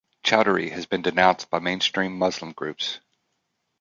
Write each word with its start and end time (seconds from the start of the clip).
Choudary 0.23 0.71
has 0.71 0.87
been 0.87 1.03
denounced 1.03 1.51
by 1.51 1.59
mainstream 1.59 2.17
Muslim 2.17 2.53
groups. 2.53 2.99